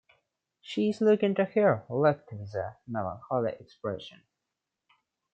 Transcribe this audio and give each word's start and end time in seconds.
She 0.63 0.89
is 0.89 0.99
looking 0.99 1.35
to 1.35 1.45
her 1.45 1.85
left 1.87 2.33
with 2.33 2.55
a 2.55 2.75
melancholy 2.87 3.51
expression. 3.59 4.23